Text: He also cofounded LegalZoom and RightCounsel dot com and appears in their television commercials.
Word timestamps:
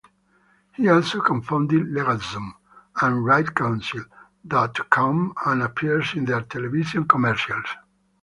He 0.73 0.89
also 0.89 1.21
cofounded 1.21 1.93
LegalZoom 1.93 2.53
and 3.03 3.17
RightCounsel 3.23 4.03
dot 4.47 4.89
com 4.89 5.31
and 5.45 5.61
appears 5.61 6.15
in 6.15 6.25
their 6.25 6.41
television 6.41 7.07
commercials. 7.07 7.67